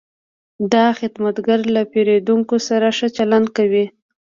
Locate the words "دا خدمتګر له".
0.73-1.81